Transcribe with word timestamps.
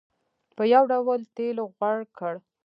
په 0.55 0.63
یو 0.73 0.83
ډول 0.91 1.19
تېلو 1.35 1.63
غوړ 1.75 1.97
کړ. 2.17 2.33